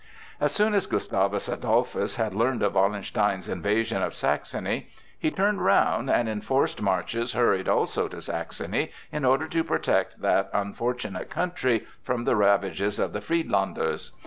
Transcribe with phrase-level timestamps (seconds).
[0.39, 4.89] As soon as Gustavus Adolphus had learned of Wallenstein's invasion of Saxony
[5.19, 10.19] he turned round, and in forced marches hurried also to Saxony in order to protect
[10.23, 14.13] that unfortunate country from the ravages of the Friedlanders.